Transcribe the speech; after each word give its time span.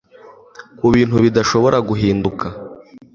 Ku 0.77 0.85
bintu 0.93 1.15
bidashobora 1.23 1.77
guhinduka 1.89 2.45